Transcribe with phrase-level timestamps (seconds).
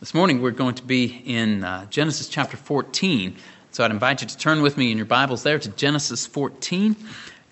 [0.00, 3.36] This morning we're going to be in uh, Genesis chapter 14.
[3.70, 6.96] So I'd invite you to turn with me in your Bibles there to Genesis 14.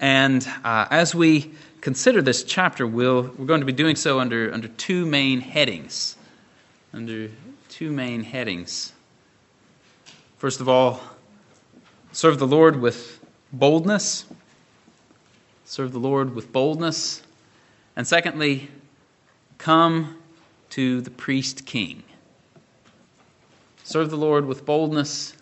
[0.01, 1.51] And uh, as we
[1.83, 6.17] consider this chapter, we'll, we're going to be doing so under, under two main headings.
[6.95, 7.29] Under
[7.69, 8.95] two main headings.
[10.39, 11.03] First of all,
[12.13, 13.23] serve the Lord with
[13.53, 14.25] boldness.
[15.67, 17.23] Serve the Lord with boldness.
[17.95, 18.71] And secondly,
[19.59, 20.17] come
[20.71, 22.05] to the priest king.
[23.89, 25.33] Serve the Lord with boldness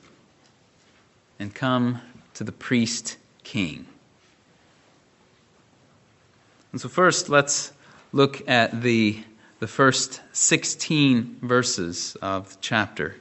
[1.41, 2.01] and come
[2.35, 3.89] to the priest king.
[6.71, 7.73] And so, first, let's
[8.13, 9.21] look at the,
[9.59, 13.17] the first 16 verses of the chapter.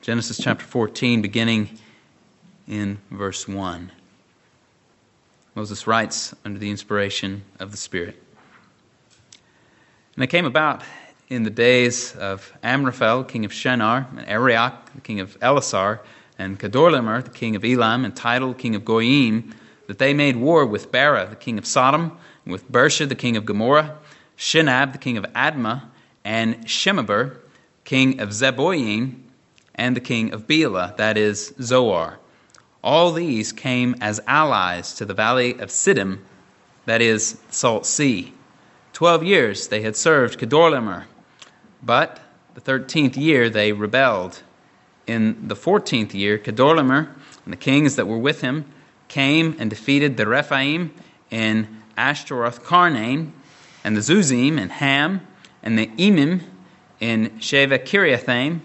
[0.00, 1.78] Genesis chapter 14, beginning
[2.66, 3.92] in verse 1.
[5.54, 8.22] Moses writes under the inspiration of the Spirit.
[10.14, 10.82] And it came about
[11.30, 16.00] in the days of Amraphel, king of Shinar, and Arioch, the king of Ellasar,
[16.36, 19.54] and Kedorlaomer, the king of Elam, and Tidal, king of Goyim,
[19.86, 23.36] that they made war with Bera, the king of Sodom, and with Birsha, the king
[23.36, 23.96] of Gomorrah,
[24.36, 25.84] Shinab, the king of Admah,
[26.24, 27.36] and Shemeber,
[27.84, 29.20] king of Zeboyim,
[29.76, 32.18] and the king of Bela, that is, Zoar.
[32.82, 36.18] All these came as allies to the valley of Siddim,
[36.86, 38.32] that is, Salt Sea.
[38.92, 41.04] Twelve years they had served Kedorlaomer,
[41.82, 42.20] but
[42.54, 44.42] the thirteenth year they rebelled.
[45.06, 47.08] In the fourteenth year, Kedorlaomer
[47.44, 48.64] and the kings that were with him
[49.08, 50.94] came and defeated the Rephaim
[51.30, 53.32] in Ashtaroth Karnaim,
[53.82, 55.26] and the Zuzim in Ham,
[55.62, 56.42] and the Emim
[57.00, 58.60] in Shaveh Kiriathaim,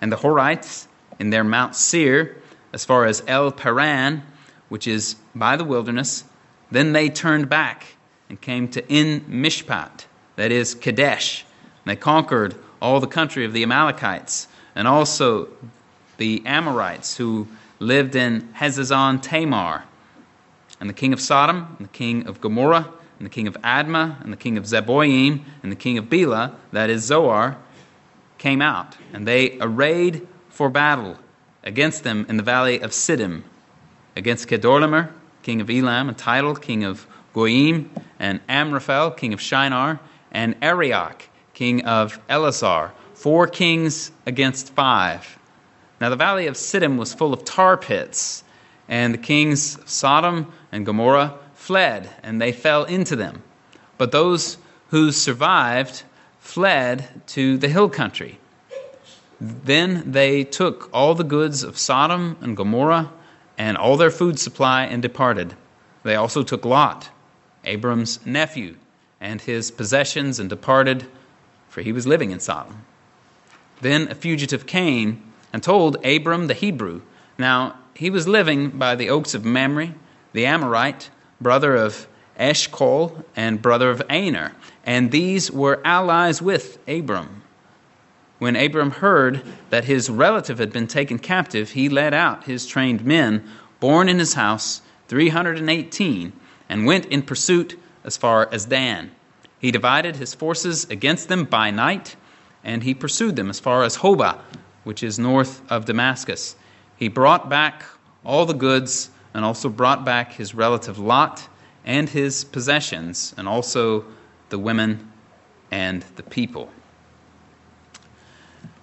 [0.00, 0.86] and the Horites
[1.18, 2.36] in their Mount Seir,
[2.72, 4.22] as far as El Paran,
[4.68, 6.24] which is by the wilderness.
[6.70, 7.96] Then they turned back
[8.28, 10.04] and came to En Mishpat,
[10.36, 11.44] that is Kadesh,
[11.88, 15.48] they conquered all the country of the Amalekites and also
[16.16, 19.84] the Amorites who lived in Hazazon Tamar.
[20.80, 24.22] And the king of Sodom, and the king of Gomorrah, and the king of Admah,
[24.22, 27.56] and the king of Zeboyim, and the king of Bela, that is Zoar,
[28.38, 31.16] came out, and they arrayed for battle
[31.64, 33.42] against them in the valley of Siddim,
[34.14, 35.10] against Kedorlaomer,
[35.42, 37.90] king of Elam, and Tidal, king of Goyim,
[38.20, 39.98] and Amraphel, king of Shinar,
[40.30, 45.40] and Arioch, king of Ellasar, four kings against five.
[46.00, 48.44] Now the valley of Siddim was full of tar pits,
[48.86, 53.42] and the kings of Sodom and Gomorrah fled, and they fell into them.
[53.96, 54.58] But those
[54.90, 56.04] who survived
[56.38, 58.38] fled to the hill country.
[59.40, 63.10] Then they took all the goods of Sodom and Gomorrah
[63.58, 65.56] and all their food supply and departed.
[66.04, 67.10] They also took Lot,
[67.64, 68.76] Abram's nephew,
[69.20, 71.08] and his possessions and departed
[71.68, 72.84] for he was living in Sodom.
[73.80, 77.02] Then a fugitive came and told Abram the Hebrew.
[77.38, 79.94] Now, he was living by the oaks of Mamre,
[80.32, 82.06] the Amorite, brother of
[82.38, 84.52] Eshcol and brother of Aner,
[84.84, 87.42] and these were allies with Abram.
[88.38, 93.04] When Abram heard that his relative had been taken captive, he led out his trained
[93.04, 93.48] men,
[93.80, 96.32] born in his house, 318,
[96.68, 99.10] and went in pursuit as far as Dan.
[99.58, 102.16] He divided his forces against them by night,
[102.62, 104.38] and he pursued them as far as Hobah,
[104.84, 106.56] which is north of Damascus.
[106.96, 107.84] He brought back
[108.24, 111.48] all the goods and also brought back his relative Lot
[111.84, 114.04] and his possessions, and also
[114.50, 115.10] the women
[115.70, 116.70] and the people.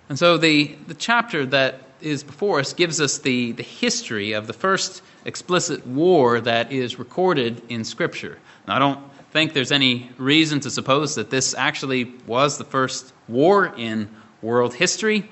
[0.09, 4.47] And so the, the chapter that is before us gives us the, the history of
[4.47, 8.37] the first explicit war that is recorded in Scripture.
[8.67, 8.99] Now, I don't
[9.35, 14.09] think there's any reason to suppose that this actually was the first war in
[14.41, 15.29] world history,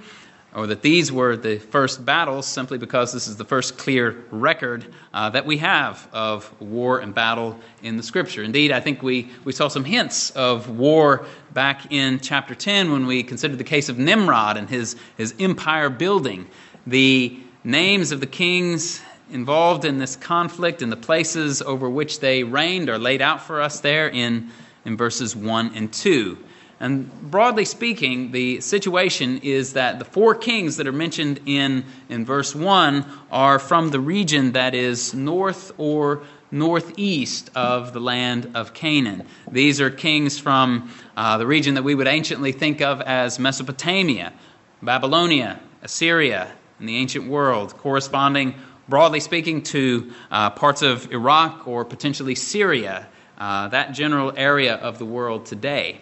[0.53, 4.94] or that these were the first battles, simply because this is the first clear record
[5.13, 8.44] uh, that we have of war and battle in the Scripture.
[8.44, 13.08] Indeed, I think we, we saw some hints of war back in chapter 10 when
[13.08, 16.45] we considered the case of Nimrod and his, his empire building.
[16.86, 19.01] The names of the kings
[19.33, 23.62] involved in this conflict and the places over which they reigned are laid out for
[23.62, 24.50] us there in,
[24.85, 26.38] in verses 1 and 2.
[26.80, 32.25] And broadly speaking, the situation is that the four kings that are mentioned in, in
[32.25, 38.74] verse 1 are from the region that is north or northeast of the land of
[38.74, 39.25] Canaan.
[39.50, 44.33] These are kings from uh, the region that we would anciently think of as Mesopotamia,
[44.81, 48.56] Babylonia, Assyria, in the ancient world, corresponding
[48.88, 53.07] broadly speaking, to uh, parts of Iraq or potentially Syria,
[53.38, 56.01] uh, that general area of the world today.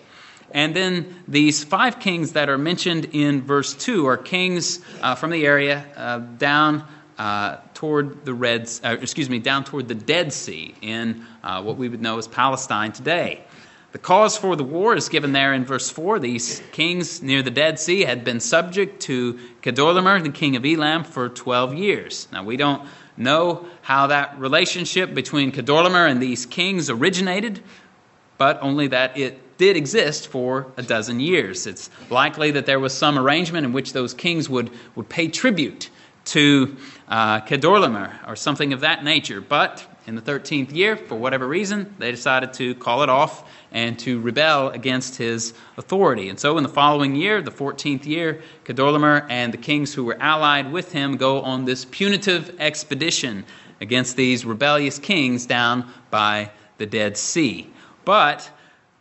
[0.54, 5.32] And then these five kings that are mentioned in verse 2 are kings uh, from
[5.32, 6.86] the area uh, down
[7.18, 11.88] uh, toward the Red, uh, excuse me, down toward the Dead Sea in what we
[11.88, 13.44] would know as Palestine today.
[13.92, 16.20] The cause for the war is given there in verse 4.
[16.20, 21.04] These kings near the Dead Sea had been subject to Chedorlaomer, the king of Elam,
[21.04, 22.28] for 12 years.
[22.32, 27.62] Now, we don't know how that relationship between Chedorlaomer and these kings originated,
[28.38, 31.68] but only that it did exist for a dozen years.
[31.68, 35.90] It's likely that there was some arrangement in which those kings would, would pay tribute
[36.24, 36.78] to
[37.10, 39.42] uh, Chedorlaomer or something of that nature.
[39.42, 43.98] But in the 13th year, for whatever reason, they decided to call it off and
[44.00, 46.30] to rebel against his authority.
[46.30, 50.22] And so in the following year, the 14th year, Chedorlaomer and the kings who were
[50.22, 53.46] allied with him go on this punitive expedition
[53.80, 57.70] against these rebellious kings down by the Dead Sea.
[58.06, 58.50] But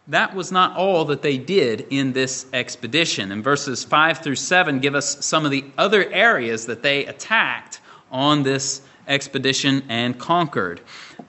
[0.09, 3.33] that was not all that they did in this expedition.
[3.33, 7.81] And verses 5 through 7 give us some of the other areas that they attacked
[8.11, 10.81] on this expedition and conquered.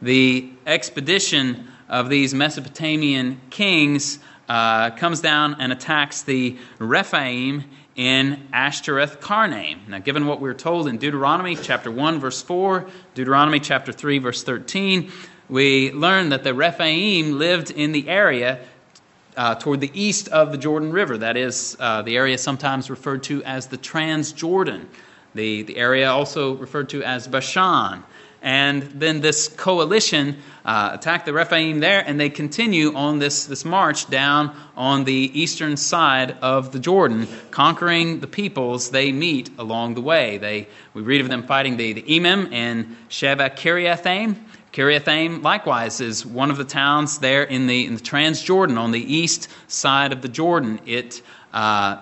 [0.01, 4.17] The expedition of these Mesopotamian kings
[4.49, 7.65] uh, comes down and attacks the Rephaim
[7.97, 9.87] in Ashtoreth Karnaim.
[9.89, 14.41] Now, given what we're told in Deuteronomy chapter 1, verse 4, Deuteronomy chapter 3, verse
[14.43, 15.11] 13,
[15.49, 18.65] we learn that the Rephaim lived in the area
[19.35, 21.17] uh, toward the east of the Jordan River.
[21.17, 24.85] That is uh, the area sometimes referred to as the Transjordan,
[25.35, 28.03] the, the area also referred to as Bashan.
[28.41, 34.09] And then this coalition uh, the Rephaim there, and they continue on this, this march
[34.09, 40.01] down on the eastern side of the Jordan, conquering the peoples they meet along the
[40.01, 40.37] way.
[40.37, 44.35] They, we read of them fighting the, the Emim and Shaveh Kiriathaim.
[44.71, 49.13] Kiriathaim, likewise, is one of the towns there in the, in the Transjordan, on the
[49.13, 50.79] east side of the Jordan.
[50.85, 51.21] It
[51.53, 51.97] uh,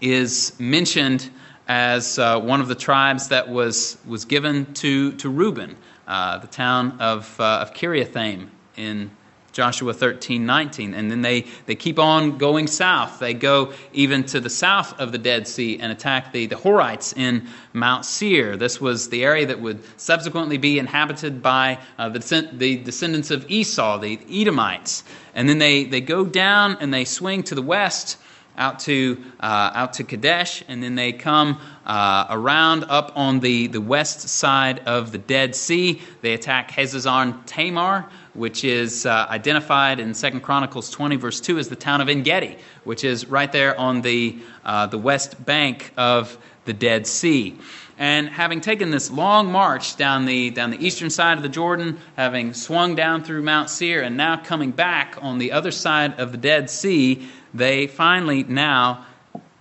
[0.00, 1.30] is mentioned
[1.70, 5.76] as uh, one of the tribes that was, was given to, to Reuben,
[6.08, 9.08] uh, the town of, uh, of Kiriathaim in
[9.52, 10.94] Joshua 13, 19.
[10.94, 13.20] And then they, they keep on going south.
[13.20, 17.16] They go even to the south of the Dead Sea and attack the, the Horites
[17.16, 18.56] in Mount Seir.
[18.56, 23.48] This was the area that would subsequently be inhabited by uh, the, the descendants of
[23.48, 25.04] Esau, the Edomites.
[25.36, 28.18] And then they, they go down and they swing to the west
[28.56, 33.66] out to, uh, out to Kadesh, and then they come uh, around up on the,
[33.68, 36.00] the west side of the Dead Sea.
[36.20, 41.68] They attack Hazazon Tamar, which is uh, identified in 2 Chronicles 20, verse 2, as
[41.68, 46.38] the town of Engedi, which is right there on the, uh, the west bank of
[46.64, 47.58] the Dead Sea.
[48.00, 51.98] And having taken this long march down the, down the eastern side of the Jordan,
[52.16, 56.32] having swung down through Mount Seir, and now coming back on the other side of
[56.32, 59.06] the Dead Sea, they finally now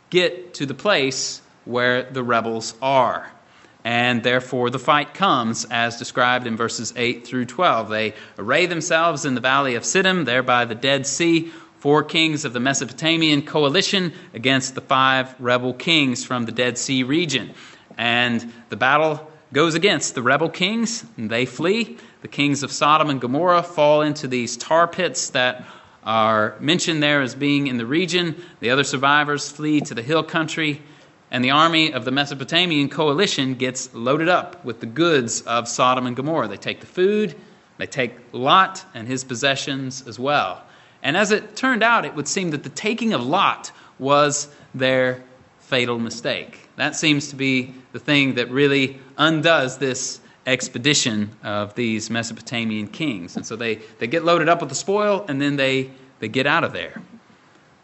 [0.09, 3.31] get to the place where the rebels are.
[3.83, 7.89] And therefore, the fight comes as described in verses 8 through 12.
[7.89, 12.43] They array themselves in the valley of Siddim, there by the Dead Sea, four kings
[12.43, 17.53] of the Mesopotamian coalition against the five rebel kings from the Dead Sea region.
[17.97, 21.97] And the battle goes against the rebel kings, and they flee.
[22.21, 25.65] The kings of Sodom and Gomorrah fall into these tar pits that
[26.09, 28.35] are mentioned there as being in the region.
[28.61, 30.81] The other survivors flee to the hill country,
[31.29, 36.07] and the army of the Mesopotamian coalition gets loaded up with the goods of Sodom
[36.07, 36.47] and Gomorrah.
[36.47, 37.35] They take the food,
[37.77, 40.63] they take Lot and his possessions as well.
[41.03, 45.23] And as it turned out, it would seem that the taking of Lot was their
[45.59, 46.69] fatal mistake.
[46.77, 53.35] That seems to be the thing that really undoes this expedition of these Mesopotamian kings.
[53.35, 56.47] And so they, they get loaded up with the spoil and then they, they get
[56.47, 57.01] out of there.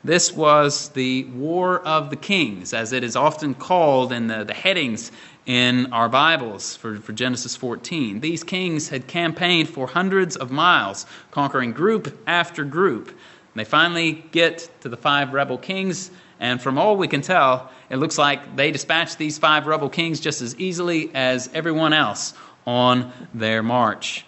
[0.03, 4.53] This was the War of the Kings, as it is often called in the, the
[4.53, 5.12] headings
[5.48, 8.19] in our Bibles for, for Genesis 14.
[8.19, 13.07] These kings had campaigned for hundreds of miles, conquering group after group.
[13.07, 13.17] And
[13.55, 17.98] they finally get to the five rebel kings, and from all we can tell, it
[17.98, 22.34] looks like they dispatched these five rebel kings just as easily as everyone else
[22.65, 24.25] on their march.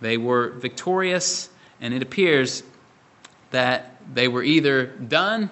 [0.00, 2.62] They were victorious, and it appears
[3.50, 5.50] that they were either done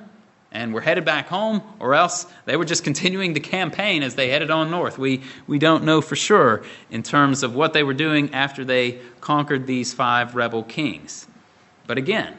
[0.50, 4.30] and were headed back home, or else they were just continuing the campaign as they
[4.30, 4.98] headed on north.
[4.98, 9.00] We, we don't know for sure in terms of what they were doing after they
[9.20, 11.26] conquered these five rebel kings.
[11.86, 12.34] But again,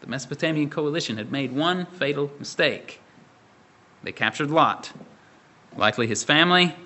[0.00, 3.00] the Mesopotamian coalition had made one fatal mistake.
[4.02, 4.92] They captured Lot,
[5.74, 6.76] likely his family,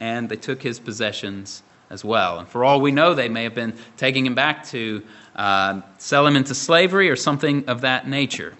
[0.00, 2.38] and they took his possessions as well.
[2.38, 5.02] And for all we know, they may have been taking him back to
[5.36, 8.54] uh, sell him into slavery or something of that nature.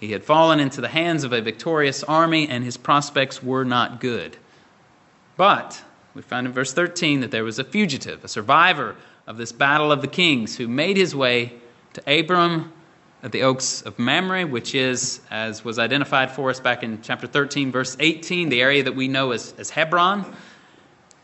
[0.00, 4.00] He had fallen into the hands of a victorious army, and his prospects were not
[4.00, 4.36] good.
[5.36, 5.82] But
[6.14, 8.94] we find in verse 13 that there was a fugitive, a survivor
[9.26, 11.52] of this battle of the kings, who made his way
[11.94, 12.72] to Abram
[13.22, 17.26] at the Oaks of Mamre, which is, as was identified for us back in chapter
[17.26, 20.24] 13, verse 18, the area that we know as, as Hebron.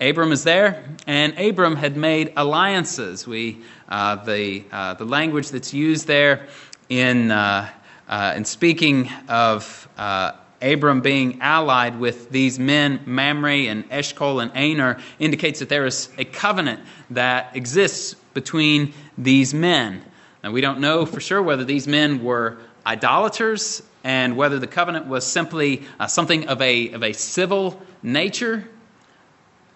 [0.05, 3.27] Abram is there, and Abram had made alliances.
[3.27, 6.47] We, uh, the, uh, the language that's used there
[6.91, 7.71] in, uh,
[8.07, 14.53] uh in speaking of uh, Abram being allied with these men, Mamre and Eshcol and
[14.55, 20.05] Aner, indicates that there is a covenant that exists between these men.
[20.43, 25.07] Now, we don't know for sure whether these men were idolaters and whether the covenant
[25.07, 28.69] was simply uh, something of a, of a civil nature.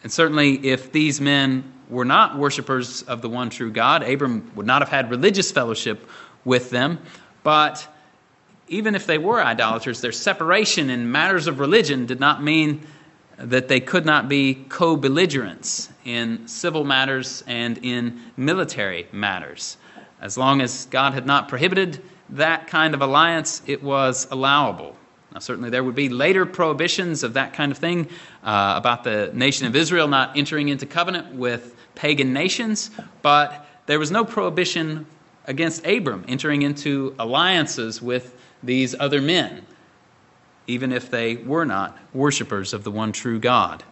[0.02, 4.66] And certainly, if these men were not worshippers of the one true God, Abram would
[4.66, 6.08] not have had religious fellowship
[6.44, 6.98] with them.
[7.42, 7.86] But
[8.68, 12.86] even if they were idolaters, their separation in matters of religion did not mean
[13.38, 19.76] that they could not be co belligerents in civil matters and in military matters.
[20.20, 24.96] As long as God had not prohibited that kind of alliance, it was allowable.
[25.38, 28.08] Now, certainly, there would be later prohibitions of that kind of thing
[28.42, 32.90] uh, about the nation of Israel not entering into covenant with pagan nations,
[33.22, 35.06] but there was no prohibition
[35.44, 39.64] against Abram entering into alliances with these other men,
[40.66, 43.84] even if they were not worshippers of the one true God.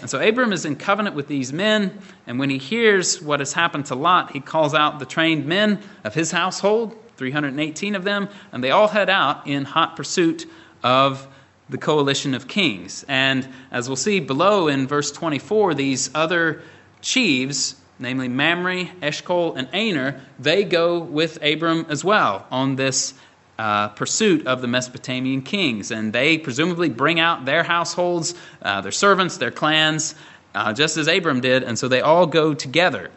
[0.00, 3.52] And so Abram is in covenant with these men, and when he hears what has
[3.52, 8.30] happened to Lot, he calls out the trained men of his household, 318 of them,
[8.50, 10.46] and they all head out in hot pursuit
[10.82, 11.26] of
[11.68, 13.04] the coalition of kings.
[13.08, 16.62] And as we'll see below in verse 24, these other
[17.00, 23.14] chiefs, namely Mamre, Eshcol, and Aner, they go with Abram as well on this
[23.58, 25.90] uh, pursuit of the Mesopotamian kings.
[25.90, 30.14] And they presumably bring out their households, uh, their servants, their clans,
[30.54, 31.62] uh, just as Abram did.
[31.62, 33.10] And so they all go together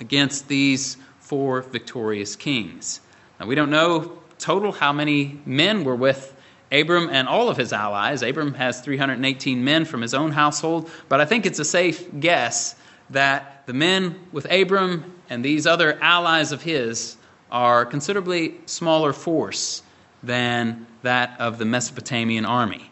[0.00, 3.00] against these four victorious kings.
[3.38, 6.34] Now, we don't know total how many men were with
[6.72, 8.22] Abram and all of his allies.
[8.22, 12.76] Abram has 318 men from his own household, but I think it's a safe guess
[13.10, 17.16] that the men with Abram and these other allies of his
[17.50, 19.82] are considerably smaller force
[20.22, 22.90] than that of the Mesopotamian army.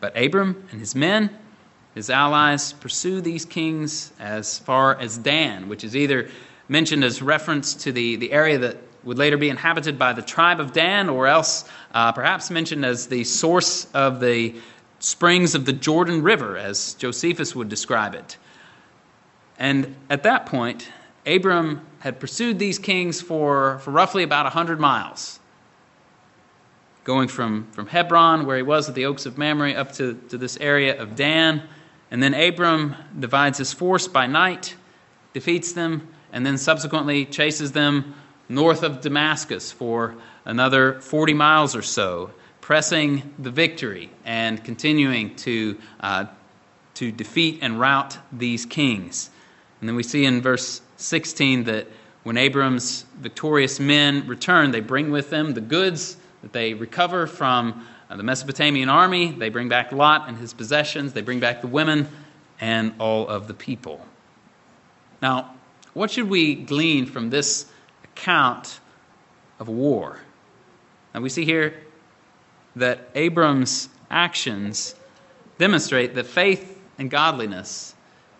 [0.00, 1.30] But Abram and his men,
[1.94, 6.28] his allies, pursue these kings as far as Dan, which is either
[6.68, 10.60] mentioned as reference to the, the area that would later be inhabited by the tribe
[10.60, 14.54] of Dan, or else uh, perhaps mentioned as the source of the
[14.98, 18.38] springs of the Jordan River, as Josephus would describe it.
[19.58, 20.88] And at that point,
[21.26, 25.38] Abram had pursued these kings for, for roughly about 100 miles,
[27.04, 30.38] going from, from Hebron, where he was at the Oaks of Mamre, up to, to
[30.38, 31.62] this area of Dan.
[32.10, 34.76] And then Abram divides his force by night,
[35.32, 38.14] defeats them, and then subsequently chases them
[38.48, 45.78] north of Damascus for another 40 miles or so, pressing the victory and continuing to,
[46.00, 46.26] uh,
[46.94, 49.30] to defeat and rout these kings.
[49.80, 51.88] And then we see in verse 16 that
[52.22, 57.86] when Abram's victorious men return, they bring with them the goods that they recover from
[58.08, 59.30] uh, the Mesopotamian army.
[59.32, 61.12] They bring back Lot and his possessions.
[61.12, 62.08] They bring back the women
[62.60, 64.04] and all of the people.
[65.20, 65.54] Now,
[65.92, 67.66] what should we glean from this
[68.16, 68.80] account
[69.58, 70.18] of war?
[71.14, 71.74] Now, we see here
[72.76, 74.94] that Abram's actions
[75.58, 77.94] demonstrate that faith and godliness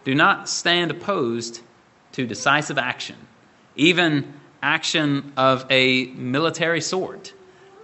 [0.04, 1.60] do not stand opposed
[2.12, 3.16] to decisive action,
[3.76, 7.32] even action of a military sort.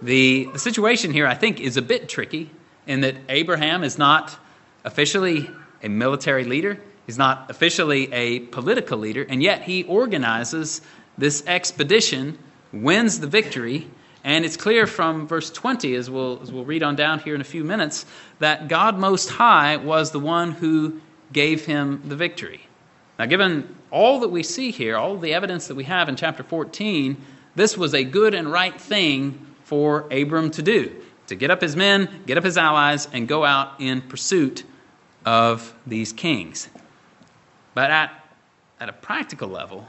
[0.01, 2.49] The, the situation here, I think, is a bit tricky
[2.87, 4.37] in that Abraham is not
[4.83, 5.49] officially
[5.83, 10.81] a military leader, he's not officially a political leader, and yet he organizes
[11.21, 12.35] this expedition,
[12.73, 13.87] wins the victory,
[14.23, 17.41] and it's clear from verse 20, as we'll, as we'll read on down here in
[17.41, 18.07] a few minutes,
[18.39, 20.99] that God Most High was the one who
[21.31, 22.61] gave him the victory.
[23.19, 26.41] Now, given all that we see here, all the evidence that we have in chapter
[26.41, 27.15] 14,
[27.53, 30.91] this was a good and right thing for Abram to do
[31.27, 34.63] to get up his men, get up his allies, and go out in pursuit
[35.23, 36.67] of these kings.
[37.75, 38.11] But at,
[38.79, 39.85] at a practical level,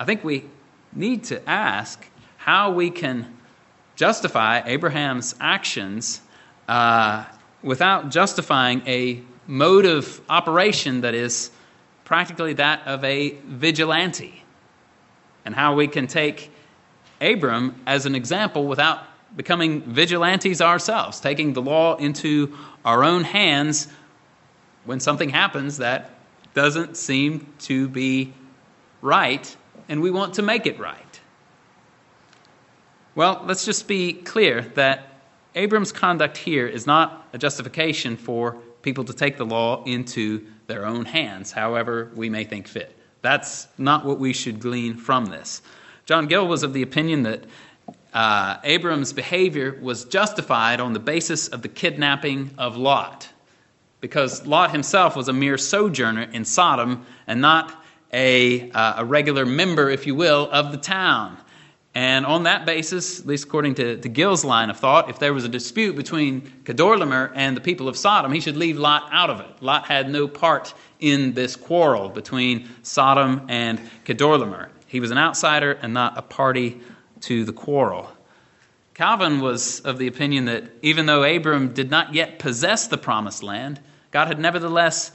[0.00, 0.46] I think we
[0.94, 2.02] need to ask
[2.38, 3.36] how we can
[3.96, 6.22] justify Abraham's actions
[6.68, 7.26] uh,
[7.62, 11.50] without justifying a mode of operation that is
[12.04, 14.42] practically that of a vigilante,
[15.44, 16.50] and how we can take
[17.20, 19.00] Abram as an example without
[19.36, 23.86] becoming vigilantes ourselves, taking the law into our own hands
[24.86, 26.10] when something happens that
[26.54, 28.32] doesn't seem to be
[29.02, 29.54] right
[29.90, 31.20] and we want to make it right.
[33.16, 35.08] Well, let's just be clear that
[35.56, 40.86] Abram's conduct here is not a justification for people to take the law into their
[40.86, 42.96] own hands, however we may think fit.
[43.20, 45.60] That's not what we should glean from this.
[46.06, 47.44] John Gill was of the opinion that
[48.14, 53.28] uh, Abram's behavior was justified on the basis of the kidnapping of Lot,
[54.00, 57.79] because Lot himself was a mere sojourner in Sodom and not
[58.12, 61.36] a, uh, a regular member, if you will, of the town.
[61.94, 65.34] And on that basis, at least according to, to Gill's line of thought, if there
[65.34, 69.28] was a dispute between Kedorlaomer and the people of Sodom, he should leave Lot out
[69.28, 69.60] of it.
[69.60, 74.68] Lot had no part in this quarrel between Sodom and Kedorlaomer.
[74.86, 76.80] He was an outsider and not a party
[77.22, 78.08] to the quarrel.
[78.94, 83.42] Calvin was of the opinion that even though Abram did not yet possess the promised
[83.42, 85.10] land, God had nevertheless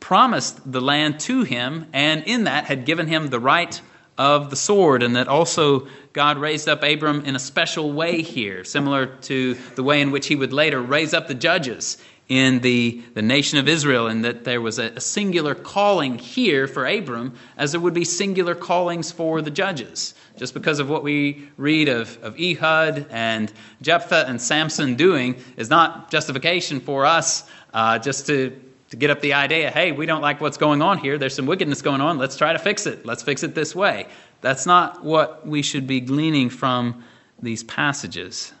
[0.00, 3.80] promised the land to him, and in that had given him the right
[4.16, 8.64] of the sword, and that also God raised up Abram in a special way here,
[8.64, 13.02] similar to the way in which he would later raise up the judges in the,
[13.14, 17.34] the nation of Israel, and that there was a, a singular calling here for Abram,
[17.56, 20.14] as there would be singular callings for the judges.
[20.36, 23.50] Just because of what we read of, of Ehud and
[23.80, 28.60] Jephthah and Samson doing is not justification for us uh, just to
[28.90, 31.18] to get up the idea hey, we don't like what's going on here.
[31.18, 32.18] There's some wickedness going on.
[32.18, 33.04] Let's try to fix it.
[33.04, 34.06] Let's fix it this way.
[34.40, 37.04] That's not what we should be gleaning from
[37.40, 38.52] these passages.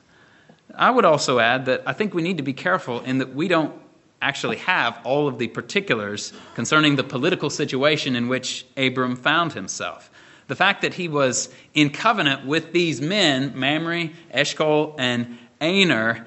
[0.74, 3.48] I would also add that I think we need to be careful in that we
[3.48, 3.74] don't
[4.20, 10.10] actually have all of the particulars concerning the political situation in which Abram found himself.
[10.48, 16.26] The fact that he was in covenant with these men, Mamre, Eshcol, and Aner,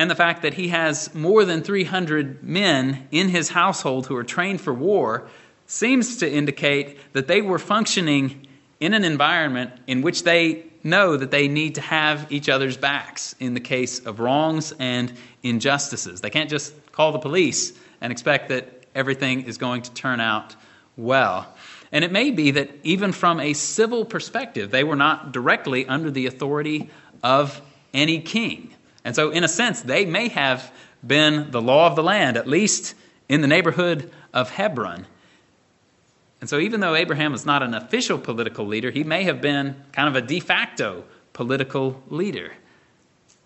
[0.00, 4.24] and the fact that he has more than 300 men in his household who are
[4.24, 5.28] trained for war
[5.66, 8.46] seems to indicate that they were functioning
[8.80, 13.34] in an environment in which they know that they need to have each other's backs
[13.40, 16.22] in the case of wrongs and injustices.
[16.22, 20.56] They can't just call the police and expect that everything is going to turn out
[20.96, 21.46] well.
[21.92, 26.10] And it may be that even from a civil perspective, they were not directly under
[26.10, 26.88] the authority
[27.22, 27.60] of
[27.92, 28.74] any king.
[29.04, 30.72] And so, in a sense, they may have
[31.06, 32.94] been the law of the land, at least
[33.28, 35.06] in the neighborhood of Hebron.
[36.40, 39.76] And so, even though Abraham was not an official political leader, he may have been
[39.92, 42.52] kind of a de facto political leader.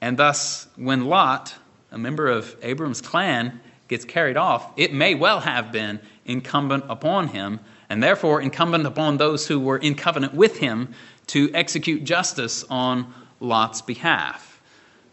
[0.00, 1.54] And thus, when Lot,
[1.90, 7.28] a member of Abram's clan, gets carried off, it may well have been incumbent upon
[7.28, 10.94] him, and therefore incumbent upon those who were in covenant with him
[11.28, 14.53] to execute justice on Lot's behalf.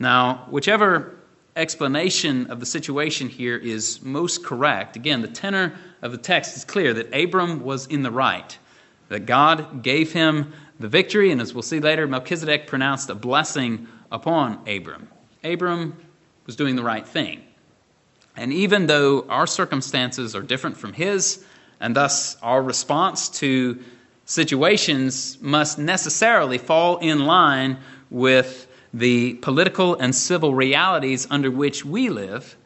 [0.01, 1.15] Now, whichever
[1.55, 6.65] explanation of the situation here is most correct, again, the tenor of the text is
[6.65, 8.57] clear that Abram was in the right,
[9.09, 13.87] that God gave him the victory, and as we'll see later, Melchizedek pronounced a blessing
[14.11, 15.07] upon Abram.
[15.43, 15.95] Abram
[16.47, 17.43] was doing the right thing.
[18.35, 21.45] And even though our circumstances are different from his,
[21.79, 23.79] and thus our response to
[24.25, 27.77] situations must necessarily fall in line
[28.09, 32.57] with the political and civil realities under which we live,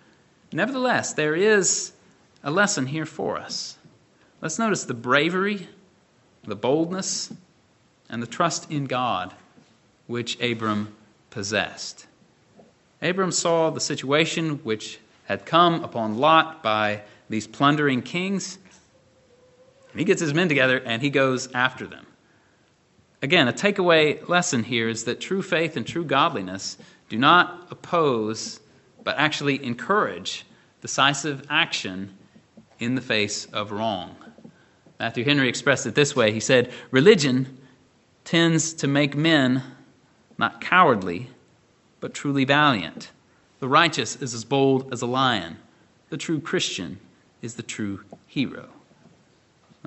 [0.52, 1.92] nevertheless, there is
[2.44, 3.78] a lesson here for us.
[4.42, 5.68] Let's notice the bravery,
[6.44, 7.34] the boldness,
[8.10, 9.34] and the trust in God
[10.08, 10.96] which Abram
[11.30, 12.06] possessed.
[13.02, 18.58] Abram saw the situation which had come upon Lot by these plundering kings,
[19.92, 22.06] and he gets his men together and he goes after them.
[23.26, 26.78] Again, a takeaway lesson here is that true faith and true godliness
[27.10, 28.60] do not oppose,
[29.04, 30.46] but actually encourage
[30.80, 32.16] decisive action
[32.78, 34.16] in the face of wrong.
[35.00, 37.58] Matthew Henry expressed it this way He said, Religion
[38.26, 39.64] tends to make men
[40.38, 41.32] not cowardly,
[42.02, 43.10] but truly valiant.
[43.60, 45.58] The righteous is as bold as a lion.
[46.12, 47.00] The true Christian
[47.42, 48.70] is the true hero.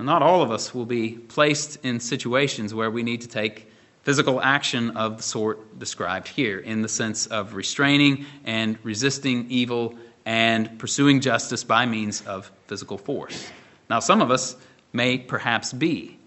[0.01, 3.71] Not all of us will be placed in situations where we need to take
[4.03, 9.99] physical action of the sort described here, in the sense of restraining and resisting evil
[10.25, 13.51] and pursuing justice by means of physical force.
[13.91, 14.57] Now, some of us
[14.93, 16.19] may perhaps be,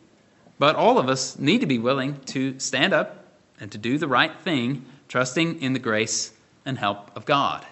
[0.59, 3.25] but all of us need to be willing to stand up
[3.59, 6.33] and to do the right thing, trusting in the grace
[6.65, 7.65] and help of God.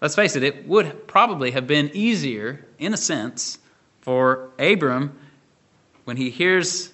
[0.00, 3.58] Let's face it, it would probably have been easier, in a sense,
[4.00, 5.18] for Abram
[6.04, 6.92] when he hears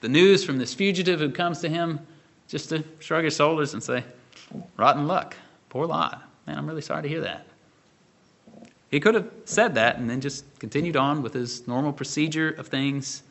[0.00, 2.00] the news from this fugitive who comes to him,
[2.48, 4.04] just to shrug his shoulders and say,
[4.76, 5.36] rotten luck.
[5.68, 6.22] Poor Lot.
[6.46, 7.46] Man, I'm really sorry to hear that.
[8.90, 12.66] He could have said that and then just continued on with his normal procedure of
[12.66, 13.22] things,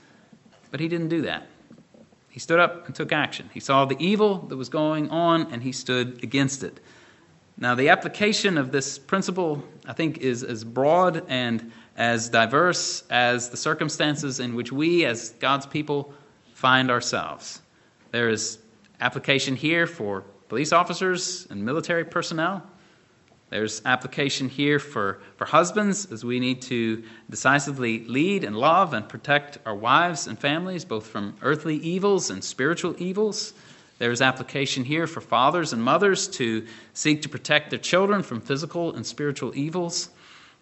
[0.71, 1.47] but he didn't do that.
[2.29, 3.49] He stood up and took action.
[3.53, 6.79] He saw the evil that was going on and he stood against it.
[7.57, 13.49] Now, the application of this principle, I think, is as broad and as diverse as
[13.49, 16.13] the circumstances in which we, as God's people,
[16.53, 17.61] find ourselves.
[18.11, 18.57] There is
[19.01, 22.63] application here for police officers and military personnel.
[23.49, 29.07] There's application here for, for husbands as we need to decisively lead and love and
[29.07, 33.53] protect our wives and families, both from earthly evils and spiritual evils.
[33.97, 38.95] There's application here for fathers and mothers to seek to protect their children from physical
[38.95, 40.09] and spiritual evils.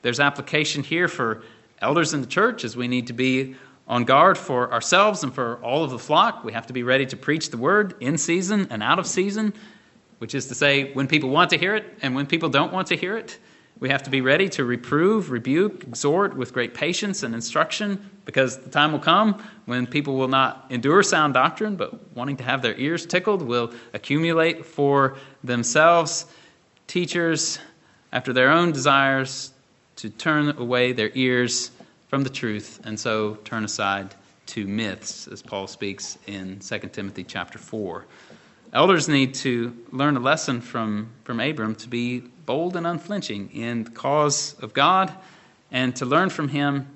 [0.02, 1.44] There's application here for
[1.80, 3.56] elders in the church as we need to be
[3.88, 6.44] on guard for ourselves and for all of the flock.
[6.44, 9.54] We have to be ready to preach the word in season and out of season
[10.20, 12.88] which is to say, when people want to hear it and when people don't want
[12.88, 13.38] to hear it.
[13.80, 18.58] We have to be ready to reprove, rebuke, exhort with great patience and instruction because
[18.58, 22.64] the time will come when people will not endure sound doctrine, but wanting to have
[22.64, 26.26] their ears tickled will accumulate for themselves
[26.88, 27.60] teachers
[28.12, 29.54] after their own desires
[29.98, 31.72] to turn away their ears
[32.08, 37.24] from the truth and so turn aside to myths, as Paul speaks in 2 Timothy
[37.24, 38.06] chapter 4.
[38.74, 43.84] Elders need to learn a lesson from, from Abram to be bold and unflinching in
[43.84, 45.14] the cause of God
[45.72, 46.88] and to learn from him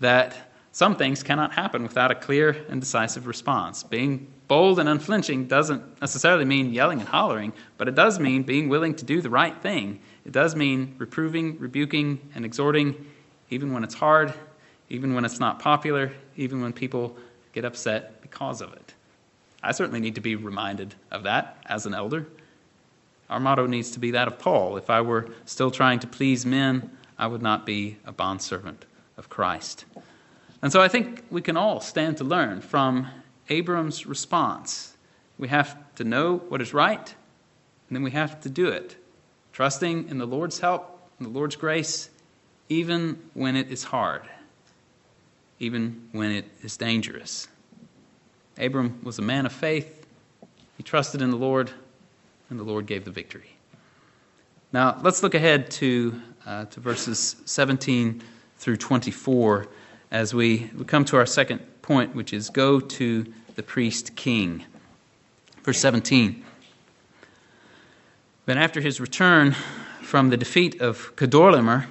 [0.00, 3.82] that some things cannot happen without a clear and decisive response.
[3.82, 8.68] Being bold and unflinching doesn't necessarily mean yelling and hollering, but it does mean being
[8.68, 10.00] willing to do the right thing.
[10.24, 12.94] It does mean reproving, rebuking, and exhorting,
[13.50, 14.32] even when it's hard,
[14.88, 17.16] even when it's not popular, even when people
[17.52, 18.94] get upset because of it.
[19.62, 22.26] I certainly need to be reminded of that as an elder.
[23.30, 24.76] Our motto needs to be that of Paul.
[24.76, 28.84] If I were still trying to please men, I would not be a bondservant
[29.16, 29.84] of Christ.
[30.60, 33.08] And so I think we can all stand to learn from
[33.48, 34.96] Abram's response.
[35.38, 37.14] We have to know what is right,
[37.88, 38.96] and then we have to do it,
[39.54, 42.10] trusting in the Lord's help and the Lord's grace,
[42.68, 44.22] even when it is hard,
[45.60, 47.46] even when it is dangerous.
[48.58, 50.06] Abram was a man of faith.
[50.76, 51.70] He trusted in the Lord,
[52.50, 53.48] and the Lord gave the victory.
[54.72, 58.24] Now, let's look ahead to, uh, to verses 17
[58.58, 59.68] through 24
[60.10, 64.64] as we, we come to our second point, which is go to the priest king.
[65.62, 66.44] Verse 17.
[68.46, 69.52] Then, after his return
[70.02, 71.86] from the defeat of Kedorlaomer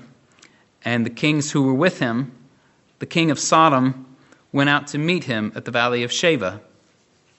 [0.85, 2.31] and the kings who were with him,
[2.99, 4.05] the king of Sodom
[4.51, 6.59] went out to meet him at the valley of Shaveh,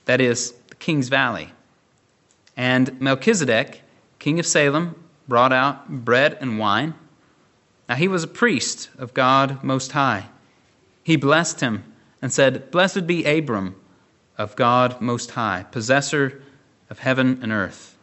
[0.07, 1.53] that is, the king's valley.
[2.57, 3.83] And Melchizedek,
[4.19, 4.97] king of Salem,
[5.29, 6.95] brought out bread and wine.
[7.89, 10.27] Now he was a priest of God Most High.
[11.05, 11.85] He blessed him
[12.21, 13.77] and said, Blessed be Abram
[14.37, 16.43] of God Most High, possessor
[16.91, 17.94] of heaven and earth.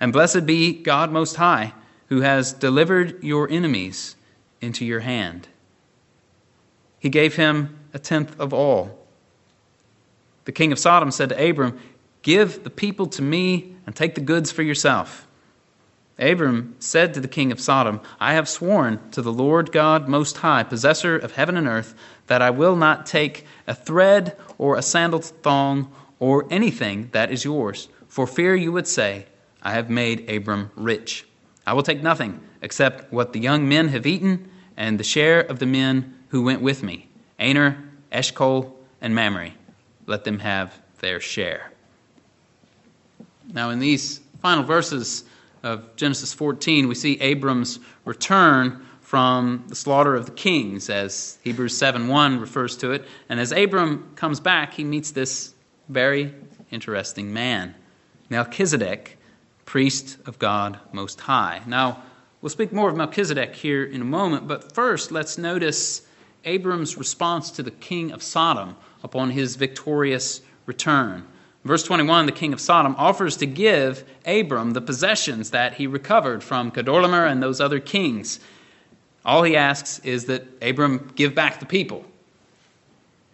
[0.00, 1.72] And blessed be God Most High,
[2.08, 4.16] who has delivered your enemies
[4.60, 5.48] into your hand.
[6.98, 9.06] He gave him a tenth of all.
[10.44, 11.78] The king of Sodom said to Abram,
[12.22, 15.26] Give the people to me and take the goods for yourself.
[16.18, 20.38] Abram said to the king of Sodom, I have sworn to the Lord God Most
[20.38, 21.94] High, possessor of heaven and earth,
[22.26, 27.44] that I will not take a thread or a sandal thong or anything that is
[27.44, 29.26] yours, for fear you would say,
[29.66, 31.26] I have made Abram rich.
[31.66, 35.58] I will take nothing except what the young men have eaten and the share of
[35.58, 37.08] the men who went with me.
[37.40, 37.76] Aner,
[38.12, 39.50] Eshcol, and Mamre.
[40.06, 41.72] Let them have their share.
[43.52, 45.24] Now, in these final verses
[45.64, 51.76] of Genesis 14, we see Abram's return from the slaughter of the kings, as Hebrews
[51.76, 53.04] 7 1 refers to it.
[53.28, 55.54] And as Abram comes back, he meets this
[55.88, 56.32] very
[56.70, 57.74] interesting man,
[58.30, 59.15] Melchizedek,
[59.66, 61.60] priest of God Most High.
[61.66, 62.02] Now,
[62.40, 66.02] we'll speak more of Melchizedek here in a moment, but first, let's notice
[66.44, 71.26] Abram's response to the king of Sodom upon his victorious return.
[71.64, 76.44] Verse 21 the king of Sodom offers to give Abram the possessions that he recovered
[76.44, 78.38] from Kedorlaomer and those other kings.
[79.24, 82.04] All he asks is that Abram give back the people,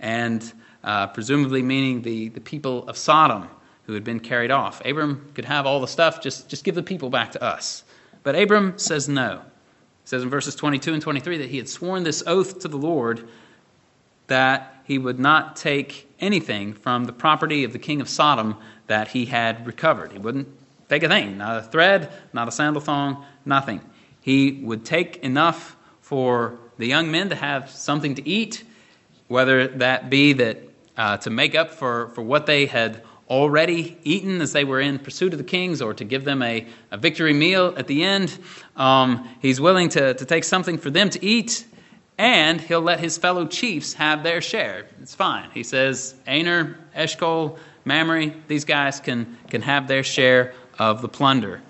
[0.01, 0.51] and
[0.83, 3.51] uh, presumably meaning the, the people of Sodom
[3.85, 4.85] who had been carried off.
[4.85, 7.85] Abram could have all the stuff, just, just give the people back to us.
[8.23, 9.35] But Abram says no.
[9.35, 12.77] It says in verses 22 and 23 that he had sworn this oath to the
[12.77, 13.29] Lord
[14.29, 19.09] that he would not take anything from the property of the king of Sodom that
[19.09, 20.13] he had recovered.
[20.13, 20.49] He wouldn't
[20.89, 23.81] take a thing, not a thread, not a sandal thong, nothing.
[24.21, 28.65] He would take enough for the young men to have something to eat,
[29.29, 30.59] whether that be that
[30.97, 34.99] uh, to make up for, for what they had already eaten as they were in
[34.99, 38.39] pursuit of the kings or to give them a, a victory meal at the end.
[38.77, 41.65] Um, he's willing to, to take something for them to eat,
[42.19, 44.87] and he'll let his fellow chiefs have their share.
[45.01, 45.51] It's fine.
[45.55, 51.63] He says, Aner, Eshcol, Mamre, these guys can, can have their share of the plunder.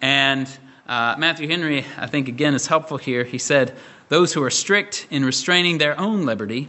[0.00, 0.48] And
[0.86, 3.24] uh, Matthew Henry, I think, again, is helpful here.
[3.24, 3.74] He said,
[4.10, 6.68] Those who are strict in restraining their own liberty,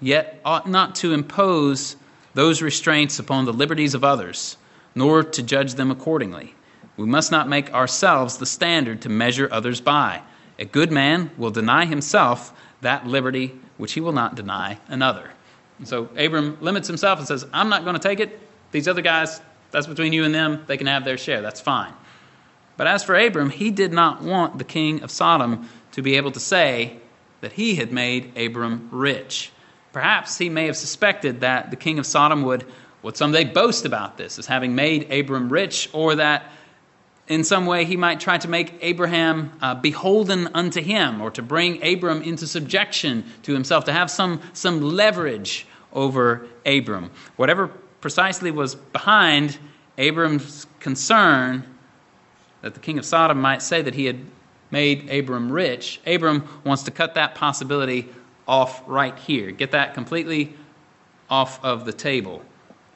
[0.00, 1.96] yet ought not to impose
[2.34, 4.56] those restraints upon the liberties of others,
[4.94, 6.54] nor to judge them accordingly.
[6.96, 10.22] We must not make ourselves the standard to measure others by.
[10.58, 15.30] A good man will deny himself that liberty which he will not deny another.
[15.78, 18.40] And so Abram limits himself and says, I'm not going to take it.
[18.70, 19.40] These other guys,
[19.72, 20.62] that's between you and them.
[20.66, 21.40] They can have their share.
[21.40, 21.92] That's fine.
[22.76, 26.32] But as for Abram, he did not want the king of Sodom to be able
[26.32, 26.98] to say
[27.40, 29.50] that he had made Abram rich.
[29.94, 32.66] Perhaps he may have suspected that the king of Sodom would,
[33.02, 36.50] would someday boast about this as having made Abram rich, or that
[37.28, 41.42] in some way he might try to make Abraham uh, beholden unto him, or to
[41.42, 47.12] bring Abram into subjection to himself, to have some, some leverage over Abram.
[47.36, 47.68] Whatever
[48.00, 49.56] precisely was behind
[49.96, 51.64] Abram's concern
[52.62, 54.18] that the king of Sodom might say that he had
[54.72, 58.08] made Abram rich, Abram wants to cut that possibility
[58.46, 59.50] off right here.
[59.50, 60.54] Get that completely
[61.30, 62.42] off of the table.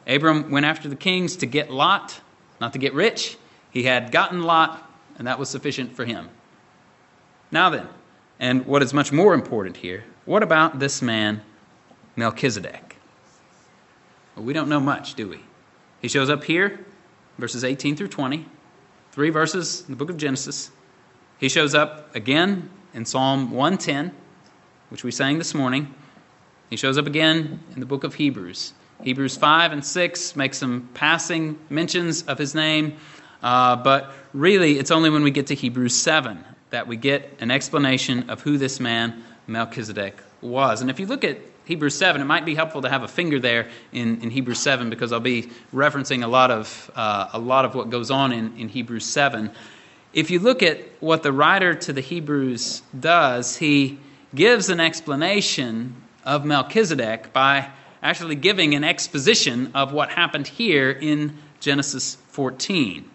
[0.06, 2.20] Abram went after the kings to get Lot,
[2.60, 3.36] not to get rich.
[3.70, 6.28] He had gotten Lot, and that was sufficient for him.
[7.50, 7.88] Now then,
[8.38, 11.42] and what is much more important here, what about this man,
[12.16, 12.96] Melchizedek?
[14.36, 15.40] Well, we don't know much, do we?
[16.00, 16.84] He shows up here,
[17.38, 18.46] verses 18 through 20,
[19.12, 20.70] three verses in the book of Genesis.
[21.38, 24.14] He shows up again in Psalm 110
[24.90, 25.94] which we sang this morning.
[26.70, 28.72] He shows up again in the book of Hebrews.
[29.02, 32.96] Hebrews 5 and 6 make some passing mentions of his name,
[33.42, 37.50] uh, but really it's only when we get to Hebrews 7 that we get an
[37.50, 40.80] explanation of who this man Melchizedek was.
[40.80, 43.38] And if you look at Hebrews 7, it might be helpful to have a finger
[43.38, 47.64] there in, in Hebrews 7 because I'll be referencing a lot of, uh, a lot
[47.64, 49.50] of what goes on in, in Hebrews 7.
[50.12, 53.98] If you look at what the writer to the Hebrews does, he
[54.34, 57.70] gives an explanation of Melchizedek by
[58.02, 63.08] actually giving an exposition of what happened here in Genesis 14.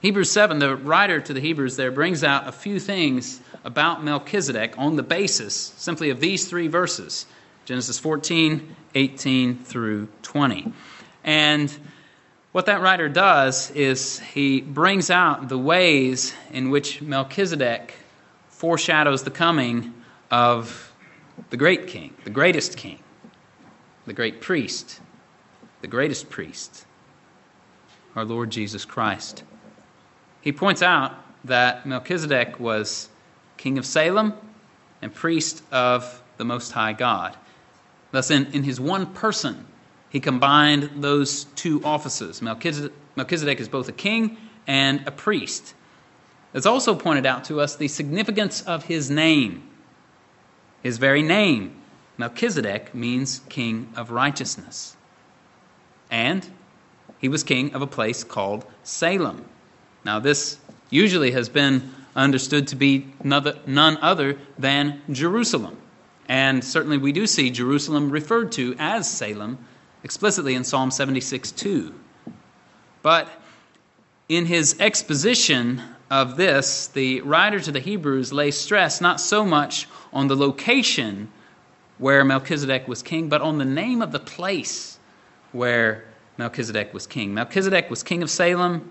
[0.00, 4.74] Hebrews 7, the writer to the Hebrews there brings out a few things about Melchizedek
[4.78, 7.26] on the basis simply of these three verses
[7.64, 10.72] Genesis 14, 18 through 20.
[11.22, 11.76] And
[12.52, 17.92] what that writer does is he brings out the ways in which Melchizedek
[18.58, 19.94] foreshadows the coming
[20.32, 20.92] of
[21.50, 22.98] the great king, the greatest king,
[24.04, 25.00] the great priest,
[25.80, 26.84] the greatest priest,
[28.16, 29.44] our Lord Jesus Christ.
[30.40, 33.08] He points out that Melchizedek was
[33.58, 34.34] king of Salem
[35.02, 37.36] and priest of the Most High God.
[38.10, 39.66] Thus, in, in his one person,
[40.10, 42.42] he combined those two offices.
[42.42, 45.74] Melchizedek, Melchizedek is both a king and a priest.
[46.54, 49.68] It's also pointed out to us the significance of his name.
[50.82, 51.76] His very name,
[52.16, 54.96] Melchizedek, means king of righteousness.
[56.10, 56.48] And
[57.18, 59.44] he was king of a place called Salem.
[60.04, 60.58] Now, this
[60.90, 65.76] usually has been understood to be none other than Jerusalem.
[66.28, 69.58] And certainly we do see Jerusalem referred to as Salem
[70.04, 71.94] explicitly in Psalm 76 2.
[73.02, 73.28] But
[74.28, 79.86] in his exposition of this, the writer to the Hebrews lays stress not so much
[80.12, 81.30] on the location
[81.98, 84.98] where Melchizedek was king, but on the name of the place
[85.52, 86.04] where
[86.38, 87.34] Melchizedek was king.
[87.34, 88.88] Melchizedek was king of Salem,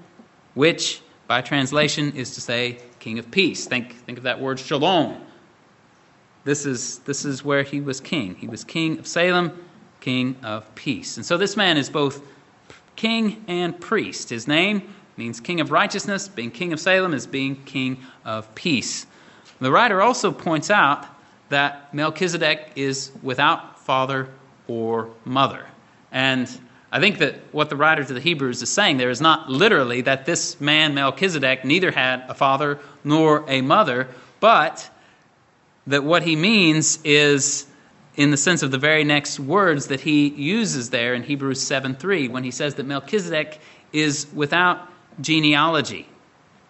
[0.53, 3.65] which by translation is to say king of peace.
[3.65, 5.21] Think, think of that word shalom.
[6.43, 8.35] This is, this is where he was king.
[8.35, 9.65] He was king of Salem,
[9.99, 11.17] king of peace.
[11.17, 12.21] And so this man is both
[12.95, 14.29] king and priest.
[14.29, 16.27] His name means king of righteousness.
[16.27, 19.05] Being king of Salem is being king of peace.
[19.59, 21.05] The writer also points out
[21.49, 24.29] that Melchizedek is without father
[24.67, 25.65] or mother.
[26.11, 26.49] And
[26.91, 30.01] I think that what the writer to the Hebrews is saying there is not literally
[30.01, 34.07] that this man, Melchizedek, neither had a father nor a mother,
[34.39, 34.89] but
[35.87, 37.65] that what he means is
[38.15, 41.95] in the sense of the very next words that he uses there in Hebrews 7
[41.95, 43.59] 3, when he says that Melchizedek
[43.93, 44.89] is without
[45.21, 46.07] genealogy.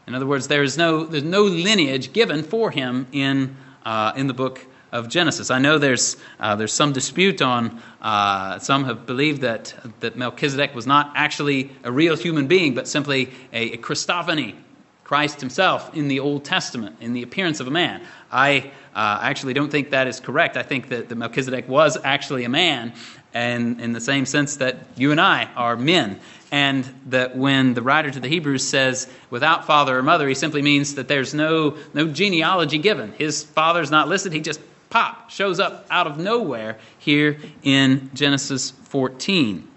[0.08, 4.28] In other words, there is no, there's no lineage given for him in, uh, in
[4.28, 5.52] the book of Genesis.
[5.52, 10.74] I know there's, uh, there's some dispute on, uh, some have believed that, that Melchizedek
[10.74, 14.56] was not actually a real human being, but simply a, a Christophany,
[15.04, 18.06] Christ himself in the Old Testament, in the appearance of a man.
[18.32, 20.58] I uh, actually don't think that is correct.
[20.58, 22.94] I think that, that Melchizedek was actually a man,
[23.34, 26.20] and in the same sense that you and I are men.
[26.52, 30.62] And that when the writer to the Hebrews says without father or mother, he simply
[30.62, 33.12] means that there's no, no genealogy given.
[33.14, 38.72] His father's not listed, he just pop shows up out of nowhere here in Genesis
[38.72, 39.68] 14.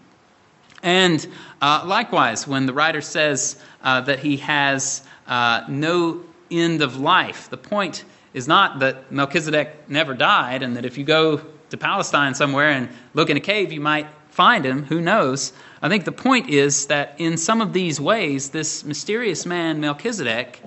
[0.83, 1.27] And
[1.61, 7.49] uh, likewise, when the writer says uh, that he has uh, no end of life.
[7.49, 12.35] The point is not that Melchizedek never died and that if you go to Palestine
[12.35, 14.85] somewhere and look in a cave, you might find him.
[14.85, 15.53] Who knows?
[15.83, 20.63] I think the point is that in some of these ways, this mysterious man, Melchizedek,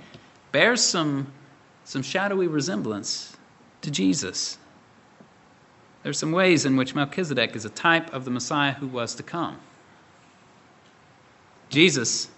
[0.52, 1.32] bears some,
[1.84, 3.36] some shadowy resemblance
[3.82, 4.58] to Jesus.
[6.02, 9.14] There are some ways in which Melchizedek is a type of the Messiah who was
[9.14, 9.58] to come.
[11.70, 12.28] Jesus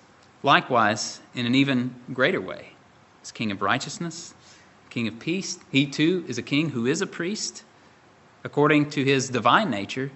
[0.46, 2.68] Likewise, in an even greater way,
[3.20, 4.32] is King of righteousness,
[4.90, 5.58] King of peace.
[5.72, 7.64] He too is a king who is a priest.
[8.46, 10.12] According to his divine nature,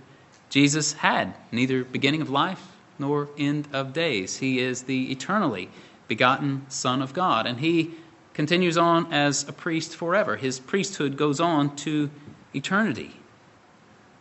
[0.50, 2.64] Jesus had neither beginning of life
[2.96, 4.36] nor end of days.
[4.36, 5.68] He is the eternally
[6.06, 7.90] begotten Son of God, and he
[8.32, 10.36] continues on as a priest forever.
[10.36, 12.08] His priesthood goes on to
[12.54, 13.16] eternity.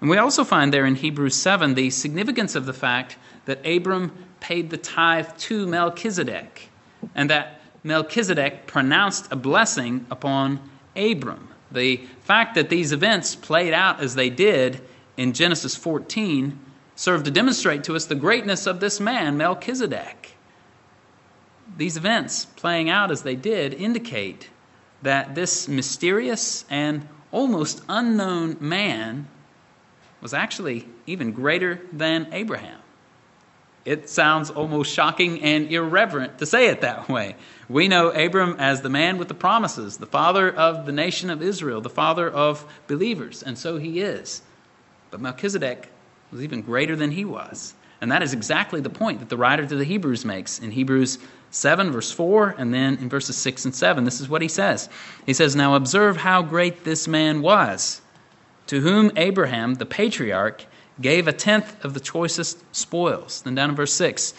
[0.01, 4.11] And we also find there in Hebrews 7 the significance of the fact that Abram
[4.39, 6.69] paid the tithe to Melchizedek,
[7.13, 11.48] and that Melchizedek pronounced a blessing upon Abram.
[11.71, 14.81] The fact that these events played out as they did
[15.17, 16.59] in Genesis 14
[16.95, 20.35] served to demonstrate to us the greatness of this man, Melchizedek.
[21.77, 24.49] These events playing out as they did indicate
[25.01, 29.27] that this mysterious and almost unknown man
[30.21, 32.79] was actually even greater than Abraham.
[33.89, 37.35] It sounds almost shocking and irreverent to say it that way.
[37.67, 41.41] We know Abram as the man with the promises, the father of the nation of
[41.41, 44.43] Israel, the father of believers, and so he is.
[45.09, 45.89] But Melchizedek
[46.29, 47.73] was even greater than he was.
[47.99, 51.17] And that is exactly the point that the writer to the Hebrews makes in Hebrews
[51.49, 54.03] 7, verse 4, and then in verses 6 and 7.
[54.03, 54.87] This is what he says.
[55.25, 58.01] He says, Now observe how great this man was,
[58.67, 60.63] to whom Abraham, the patriarch,
[61.01, 63.41] gave a tenth of the choicest spoils.
[63.41, 64.33] Then down in verse 6,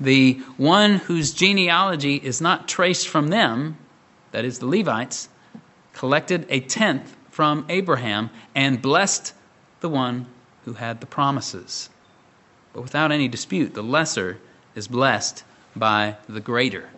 [0.00, 3.76] the one whose genealogy is not traced from them,
[4.32, 5.28] that is the Levites,
[5.92, 9.34] collected a tenth from Abraham and blessed
[9.80, 10.26] the one
[10.64, 11.90] who had the promises.
[12.72, 14.38] But without any dispute, the lesser
[14.74, 15.44] is blessed
[15.76, 16.90] by the greater.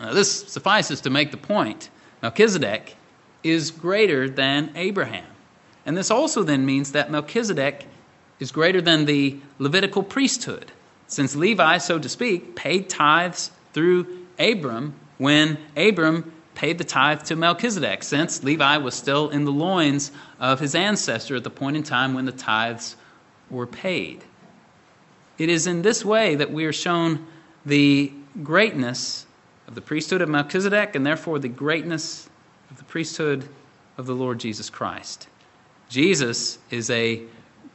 [0.00, 1.90] Now, this suffices to make the point
[2.22, 2.96] Melchizedek
[3.42, 5.26] is greater than Abraham.
[5.84, 7.86] And this also then means that Melchizedek
[8.38, 10.70] is greater than the Levitical priesthood,
[11.06, 17.36] since Levi, so to speak, paid tithes through Abram when Abram paid the tithe to
[17.36, 21.82] Melchizedek, since Levi was still in the loins of his ancestor at the point in
[21.82, 22.96] time when the tithes
[23.50, 24.24] were paid.
[25.38, 27.26] It is in this way that we are shown
[27.64, 28.10] the
[28.42, 29.26] greatness
[29.68, 32.28] of the priesthood of Melchizedek and therefore the greatness
[32.70, 33.48] of the priesthood
[33.98, 35.28] of the Lord Jesus Christ.
[35.88, 37.22] Jesus is a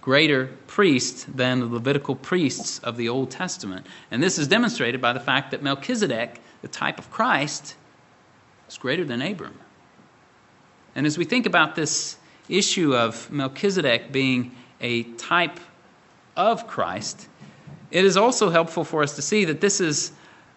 [0.01, 3.85] greater priest than the Levitical priests of the Old Testament.
[4.09, 7.75] And this is demonstrated by the fact that Melchizedek, the type of Christ,
[8.67, 9.57] is greater than Abram.
[10.95, 12.17] And as we think about this
[12.49, 15.59] issue of Melchizedek being a type
[16.35, 17.29] of Christ,
[17.91, 20.11] it is also helpful for us to see that this is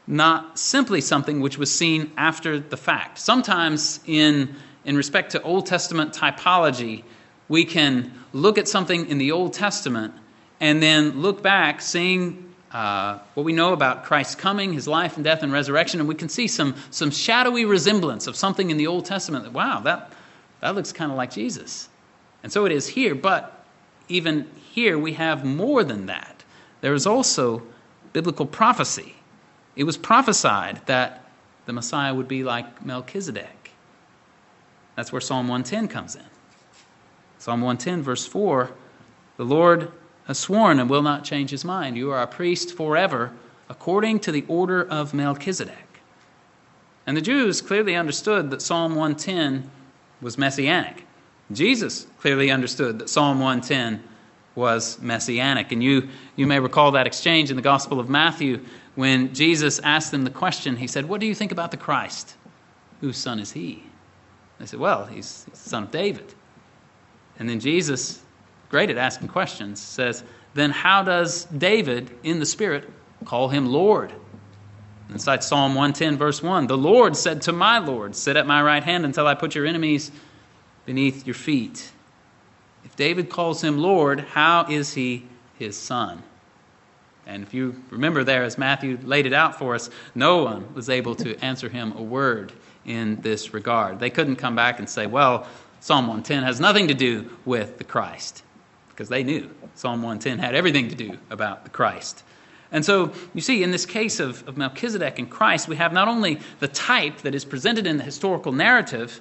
[0.07, 3.19] not simply something which was seen after the fact.
[3.19, 4.55] Sometimes, in,
[4.85, 7.05] in respect to Old Testament typology,
[7.49, 10.15] we can look at something in the Old Testament
[10.61, 15.25] and then look back, seeing uh, what we know about Christ's coming, his life and
[15.25, 18.87] death and resurrection, and we can see some, some shadowy resemblance of something in the
[18.87, 20.13] Old Testament that, wow, that,
[20.61, 21.89] that looks kind of like Jesus.
[22.43, 23.65] And so it is here, but
[24.09, 26.43] even here we have more than that.
[26.81, 27.63] There is also
[28.13, 29.15] biblical prophecy.
[29.77, 31.25] It was prophesied that
[31.67, 33.71] the Messiah would be like Melchizedek.
[34.97, 36.23] That's where Psalm 110 comes in.
[37.45, 38.71] Psalm 110, verse 4
[39.37, 39.93] The Lord
[40.27, 41.95] has sworn and will not change his mind.
[41.95, 43.33] You are a priest forever,
[43.69, 46.01] according to the order of Melchizedek.
[47.07, 49.71] And the Jews clearly understood that Psalm 110
[50.23, 51.05] was messianic.
[51.53, 54.03] Jesus clearly understood that Psalm 110
[54.55, 55.71] was messianic.
[55.71, 58.65] And you, you may recall that exchange in the Gospel of Matthew
[58.95, 62.37] when Jesus asked them the question, he said, What do you think about the Christ?
[63.03, 63.83] Whose son is he?
[64.59, 66.33] They said, Well, he's, he's the son of David.
[67.39, 68.23] And then Jesus,
[68.69, 70.23] great at asking questions, says,
[70.55, 72.89] Then how does David in the Spirit
[73.25, 74.13] call him Lord?
[75.09, 76.67] And cites Psalm 110, verse 1.
[76.67, 79.67] The Lord said to my Lord, Sit at my right hand until I put your
[79.67, 80.11] enemies
[80.87, 81.91] beneath your feet.
[82.85, 85.27] If David calls him Lord, how is he
[85.59, 86.23] his son?
[87.27, 90.91] And if you remember there, as Matthew laid it out for us, no one was
[90.91, 92.53] able to answer him a word
[92.85, 93.99] in this regard.
[93.99, 95.47] They couldn't come back and say, well,
[95.85, 98.43] Psalm 110 has nothing to do with the Christ,
[98.89, 102.25] because they knew Psalm 110 had everything to do about the Christ.
[102.73, 106.09] And so you see, in this case of, of Melchizedek and Christ, we have not
[106.09, 109.21] only the type that is presented in the historical narrative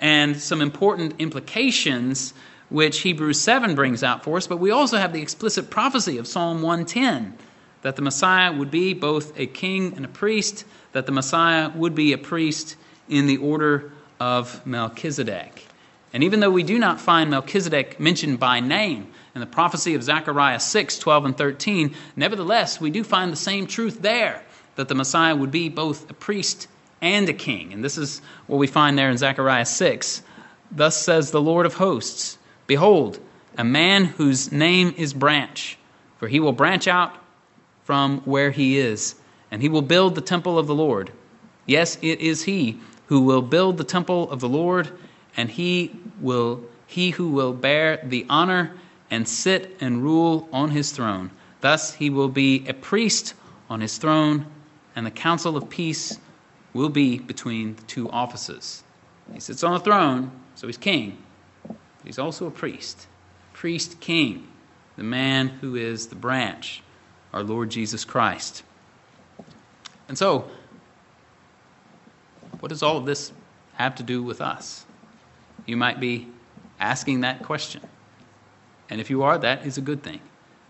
[0.00, 2.34] and some important implications
[2.70, 6.26] which Hebrews 7 brings out for us, but we also have the explicit prophecy of
[6.26, 7.38] Psalm 110
[7.82, 11.94] that the Messiah would be both a king and a priest, that the Messiah would
[11.94, 12.74] be a priest
[13.08, 15.68] in the order of Melchizedek.
[16.12, 20.02] And even though we do not find Melchizedek mentioned by name in the prophecy of
[20.02, 24.42] Zechariah 6 12 and 13, nevertheless, we do find the same truth there
[24.76, 26.66] that the Messiah would be both a priest
[27.00, 27.72] and a king.
[27.72, 30.22] And this is what we find there in Zechariah 6.
[30.72, 33.18] Thus says the Lord of hosts Behold,
[33.58, 35.76] a man whose name is Branch,
[36.18, 37.16] for he will branch out
[37.84, 39.16] from where he is,
[39.50, 41.10] and he will build the temple of the Lord.
[41.66, 44.90] Yes, it is he who will build the temple of the Lord,
[45.36, 48.74] and he will he who will bear the honor
[49.10, 51.30] and sit and rule on his throne.
[51.60, 53.34] Thus he will be a priest
[53.68, 54.46] on his throne,
[54.96, 56.18] and the counsel of peace
[56.72, 58.82] will be between the two offices.
[59.32, 61.18] He sits on the throne, so he's king.
[62.04, 63.06] He's also a priest,
[63.52, 64.48] priest king,
[64.96, 66.82] the man who is the branch,
[67.32, 68.62] our Lord Jesus Christ.
[70.08, 70.50] And so,
[72.58, 73.32] what does all of this
[73.74, 74.84] have to do with us?
[75.66, 76.28] You might be
[76.78, 77.82] asking that question.
[78.88, 80.20] And if you are, that is a good thing.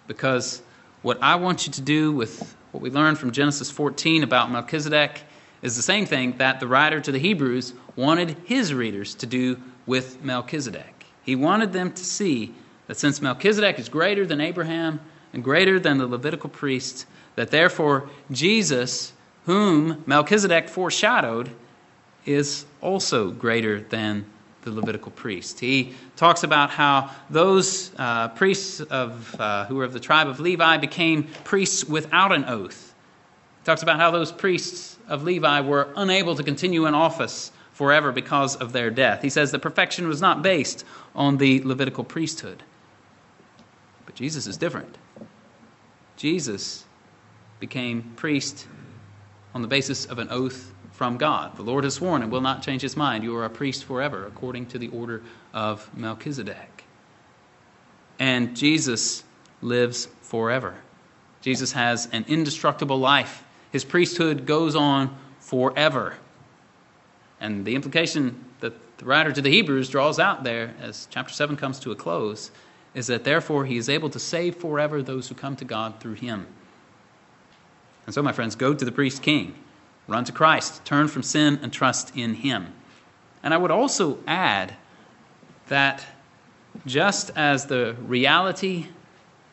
[0.06, 0.62] Because
[1.02, 5.22] what I want you to do with what we learned from Genesis 14 about Melchizedek
[5.62, 9.60] is the same thing that the writer to the Hebrews wanted his readers to do
[9.86, 11.06] with Melchizedek.
[11.22, 12.54] He wanted them to see
[12.86, 15.00] that since Melchizedek is greater than Abraham
[15.32, 19.12] and greater than the Levitical priest, that therefore Jesus,
[19.46, 21.50] whom Melchizedek foreshadowed,
[22.26, 24.26] is also greater than
[24.62, 25.60] the Levitical priest.
[25.60, 30.40] He talks about how those uh, priests of, uh, who were of the tribe of
[30.40, 32.94] Levi became priests without an oath.
[33.60, 38.12] He talks about how those priests of Levi were unable to continue in office forever
[38.12, 39.22] because of their death.
[39.22, 40.84] He says that perfection was not based
[41.14, 42.62] on the Levitical priesthood.
[44.04, 44.98] But Jesus is different.
[46.16, 46.84] Jesus
[47.58, 48.66] became priest
[49.54, 51.56] on the basis of an oath from God.
[51.56, 53.24] The Lord has sworn and will not change his mind.
[53.24, 55.22] You are a priest forever, according to the order
[55.54, 56.84] of Melchizedek.
[58.18, 59.24] And Jesus
[59.62, 60.74] lives forever.
[61.40, 63.42] Jesus has an indestructible life.
[63.72, 66.18] His priesthood goes on forever.
[67.40, 71.56] And the implication that the writer to the Hebrews draws out there as chapter 7
[71.56, 72.50] comes to a close
[72.92, 76.16] is that therefore he is able to save forever those who come to God through
[76.16, 76.46] him.
[78.04, 79.54] And so, my friends, go to the priest king,
[80.10, 82.74] run to Christ, turn from sin, and trust in him.
[83.42, 84.74] And I would also add
[85.68, 86.04] that
[86.84, 88.88] just as the reality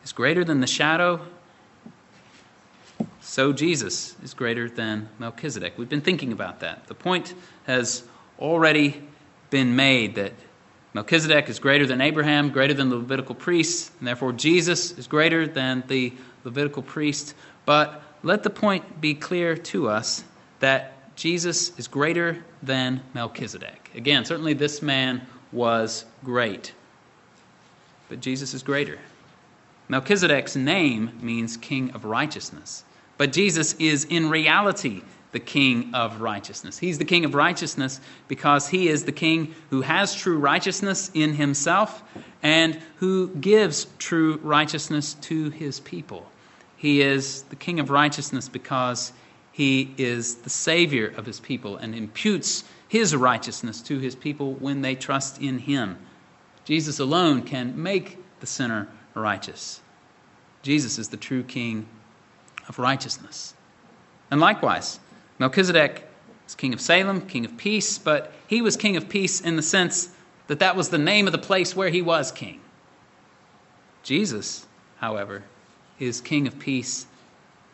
[0.04, 1.20] is greater than the shadow,
[3.20, 5.74] so Jesus is greater than Melchizedek.
[5.76, 6.86] We've been thinking about that.
[6.86, 7.34] The point
[7.66, 8.02] has
[8.40, 9.02] already
[9.50, 10.32] been made that
[10.94, 15.46] Melchizedek is greater than Abraham, greater than the Levitical priests, and therefore Jesus is greater
[15.46, 16.12] than the
[16.44, 17.34] Levitical priest.
[17.64, 20.24] But let the point be clear to us
[20.60, 23.90] that Jesus is greater than Melchizedek.
[23.94, 26.72] Again, certainly this man was great,
[28.08, 28.98] but Jesus is greater.
[29.88, 32.84] Melchizedek's name means king of righteousness.
[33.16, 35.02] But Jesus is in reality
[35.32, 36.78] the king of righteousness.
[36.78, 41.34] He's the king of righteousness because he is the king who has true righteousness in
[41.34, 42.02] himself
[42.42, 46.30] and who gives true righteousness to his people.
[46.76, 49.12] He is the king of righteousness because
[49.58, 54.82] he is the savior of his people and imputes his righteousness to his people when
[54.82, 55.98] they trust in him.
[56.64, 59.80] Jesus alone can make the sinner righteous.
[60.62, 61.88] Jesus is the true king
[62.68, 63.52] of righteousness.
[64.30, 65.00] And likewise,
[65.40, 66.06] Melchizedek
[66.46, 69.62] is king of Salem, king of peace, but he was king of peace in the
[69.62, 70.10] sense
[70.46, 72.60] that that was the name of the place where he was king.
[74.04, 74.66] Jesus,
[74.98, 75.42] however,
[75.98, 77.06] is king of peace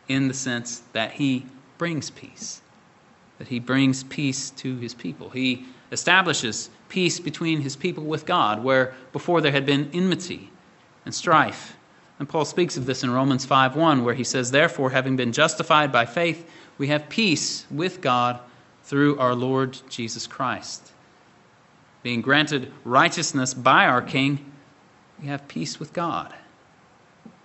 [0.07, 1.45] in the sense that he
[1.77, 2.61] brings peace,
[3.37, 5.29] that he brings peace to his people.
[5.29, 10.51] He establishes peace between his people with God, where before there had been enmity
[11.05, 11.77] and strife.
[12.17, 15.91] And Paul speaks of this in Romans 5:1 where he says, "Therefore, having been justified
[15.91, 18.39] by faith, we have peace with God
[18.83, 20.91] through our Lord Jesus Christ."
[22.03, 24.45] Being granted righteousness by our king,
[25.21, 26.33] we have peace with God.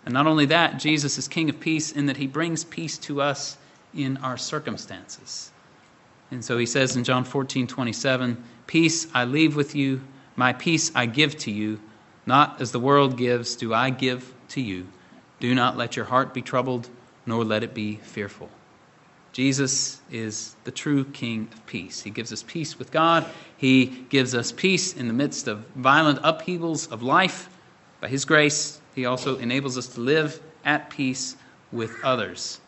[0.04, 3.20] And not only that, Jesus is King of peace in that he brings peace to
[3.20, 3.58] us
[3.94, 5.50] in our circumstances.
[6.30, 10.00] And so he says in John 14, 27, Peace I leave with you,
[10.36, 11.80] my peace I give to you.
[12.26, 14.86] Not as the world gives, do I give to you.
[15.40, 16.88] Do not let your heart be troubled,
[17.26, 18.48] nor let it be fearful.
[19.32, 22.02] Jesus is the true King of peace.
[22.02, 23.26] He gives us peace with God.
[23.56, 27.48] He gives us peace in the midst of violent upheavals of life.
[28.00, 31.36] By His grace, He also enables us to live at peace
[31.72, 32.59] with others.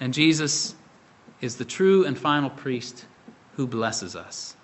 [0.00, 0.74] And Jesus
[1.40, 3.06] is the true and final priest
[3.54, 4.56] who blesses us.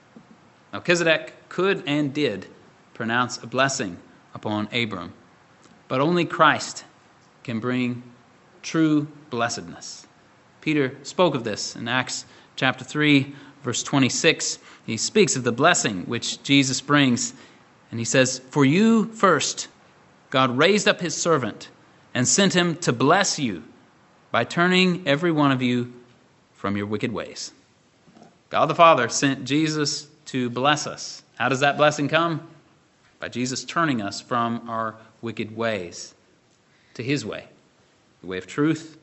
[0.72, 2.46] Melchizedek could and did
[2.94, 3.98] pronounce a blessing
[4.34, 5.12] upon Abram,
[5.88, 6.84] but only Christ
[7.44, 8.02] can bring
[8.62, 10.06] true blessedness.
[10.60, 12.24] Peter spoke of this in Acts
[12.56, 14.58] chapter 3, verse 26.
[14.86, 17.34] He speaks of the blessing which Jesus brings,
[17.90, 19.68] and he says, For you first,
[20.30, 21.68] God raised up his servant
[22.14, 23.64] and sent him to bless you
[24.32, 25.92] by turning every one of you
[26.54, 27.52] from your wicked ways.
[28.50, 31.22] God the Father sent Jesus to bless us.
[31.36, 32.48] How does that blessing come?
[33.20, 36.14] By Jesus turning us from our wicked ways
[36.94, 37.46] to his way
[38.22, 38.96] the way of truth,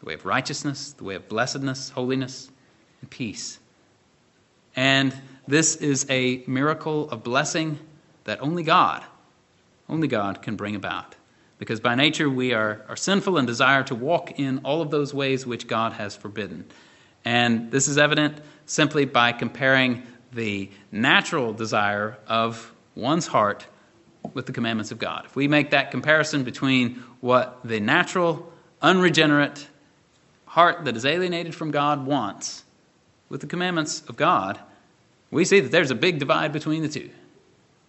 [0.00, 2.50] the way of righteousness, the way of blessedness, holiness,
[3.00, 3.58] and peace.
[4.76, 5.14] And
[5.46, 7.78] this is a miracle of blessing
[8.24, 9.02] that only God,
[9.88, 11.14] only God can bring about.
[11.58, 15.12] Because by nature we are, are sinful and desire to walk in all of those
[15.12, 16.64] ways which God has forbidden.
[17.24, 23.66] And this is evident simply by comparing the natural desire of one's heart
[24.34, 25.24] with the commandments of God.
[25.24, 29.66] If we make that comparison between what the natural, unregenerate
[30.46, 32.64] heart that is alienated from God wants
[33.28, 34.60] with the commandments of God,
[35.30, 37.10] we see that there's a big divide between the two.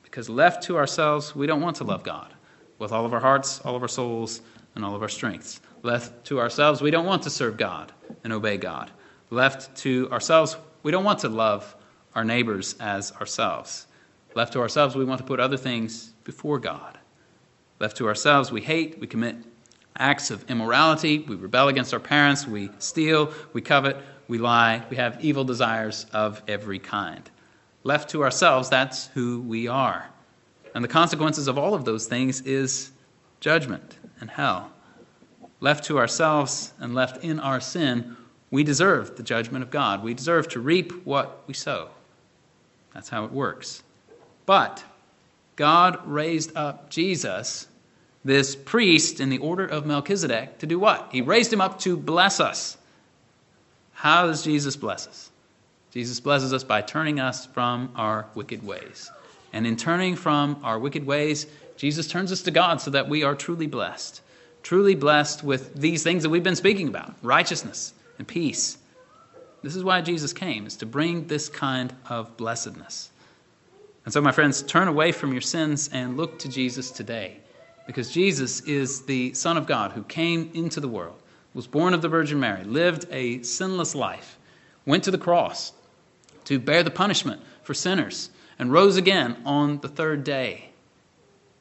[0.04, 2.34] Because left to ourselves, we don't want to love God
[2.80, 4.42] with all of our hearts, all of our souls,
[4.76, 5.62] and all of our strengths.
[5.84, 7.92] Left to ourselves, we don't want to serve God
[8.24, 8.92] and obey God.
[9.30, 11.76] Left to ourselves, we don't want to love
[12.16, 13.88] our neighbors as ourselves.
[14.36, 16.98] Left to ourselves, we want to put other things before God.
[17.80, 19.36] Left to ourselves, we hate, we commit
[19.98, 24.98] acts of immorality, we rebel against our parents, we steal, we covet, we lie, we
[24.98, 27.30] have evil desires of every kind.
[27.84, 30.10] Left to ourselves, that's who we are.
[30.76, 32.92] And the consequences of all of those things is
[33.40, 34.72] judgment and hell.
[35.60, 38.16] Left to ourselves and left in our sin,
[38.52, 40.04] we deserve the judgment of God.
[40.04, 41.90] We deserve to reap what we sow.
[42.94, 43.84] That's how it works.
[44.46, 44.84] But
[45.56, 47.68] God raised up Jesus,
[48.24, 51.10] this priest in the order of Melchizedek, to do what?
[51.12, 52.78] He raised him up to bless us.
[53.94, 55.30] How does Jesus bless us?
[55.92, 59.12] Jesus blesses us by turning us from our wicked ways.
[59.54, 61.48] And in turning from our wicked ways,
[61.78, 64.22] Jesus turns us to God so that we are truly blessed.
[64.64, 68.78] Truly blessed with these things that we've been speaking about righteousness and peace.
[69.62, 73.12] This is why Jesus came, is to bring this kind of blessedness.
[74.06, 77.38] And so, my friends, turn away from your sins and look to Jesus today.
[77.86, 81.22] Because Jesus is the Son of God who came into the world,
[81.54, 84.38] was born of the Virgin Mary, lived a sinless life,
[84.86, 85.74] went to the cross
[86.46, 88.30] to bear the punishment for sinners,
[88.60, 90.70] and rose again on the third day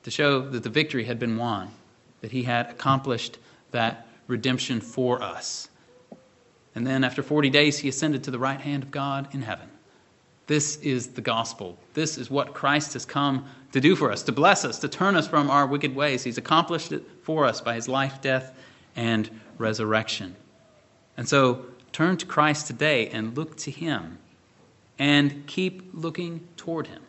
[0.03, 1.71] to show that the victory had been won,
[2.21, 3.39] that he had accomplished
[3.71, 5.69] that redemption for us.
[6.75, 9.69] And then after 40 days, he ascended to the right hand of God in heaven.
[10.49, 11.79] This is the gospel.
[11.95, 15.15] This is what Christ has come to do for us, to bless us, to turn
[15.15, 16.25] us from our wicked ways.
[16.25, 18.57] He's accomplished it for us by his life, death,
[18.97, 19.29] and
[19.59, 20.35] resurrection.
[21.17, 24.19] And so turn to Christ today and look to him
[24.99, 27.03] and keep looking toward him.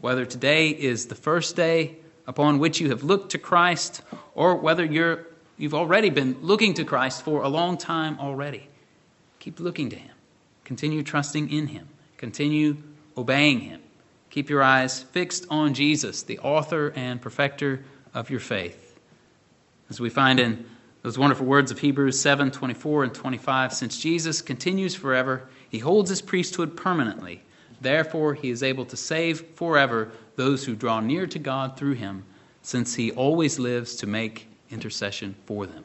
[0.00, 4.02] Whether today is the first day upon which you have looked to Christ,
[4.34, 5.26] or whether you're,
[5.56, 8.68] you've already been looking to Christ for a long time already,
[9.40, 10.14] keep looking to him.
[10.64, 11.88] Continue trusting in him.
[12.18, 12.76] Continue
[13.16, 13.80] obeying him.
[14.30, 17.84] Keep your eyes fixed on Jesus, the author and perfecter
[18.14, 18.98] of your faith.
[19.88, 20.64] As we find in
[21.02, 26.10] those wonderful words of Hebrews 7 24 and 25, since Jesus continues forever, he holds
[26.10, 27.42] his priesthood permanently.
[27.80, 32.24] Therefore, he is able to save forever those who draw near to God through him,
[32.62, 35.84] since he always lives to make intercession for them.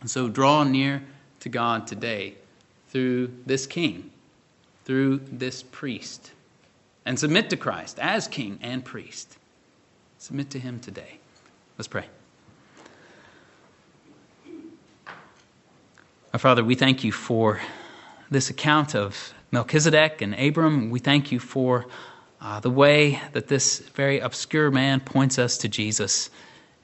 [0.00, 1.02] And so draw near
[1.40, 2.34] to God today
[2.88, 4.10] through this king,
[4.84, 6.32] through this priest,
[7.04, 9.38] and submit to Christ as king and priest.
[10.18, 11.18] Submit to him today.
[11.78, 12.04] Let's pray.
[16.32, 17.60] Our Father, we thank you for
[18.30, 20.90] this account of Melchizedek and Abram.
[20.90, 21.86] We thank you for
[22.40, 26.30] uh, the way that this very obscure man points us to Jesus.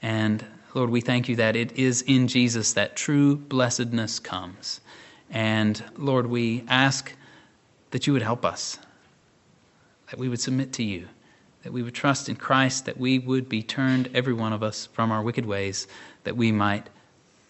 [0.01, 4.81] And Lord, we thank you that it is in Jesus that true blessedness comes.
[5.29, 7.13] And Lord, we ask
[7.91, 8.77] that you would help us,
[10.09, 11.07] that we would submit to you,
[11.63, 14.85] that we would trust in Christ, that we would be turned, every one of us,
[14.87, 15.87] from our wicked ways,
[16.25, 16.87] that we might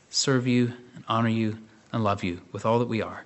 [0.09, 1.57] serve you and honor you
[1.91, 3.25] and love you with all that we are.